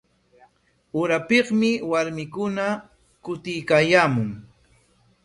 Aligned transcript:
Urapikmi 1.01 1.69
warmikuna 1.91 2.65
kutiykaayaamun. 3.23 4.29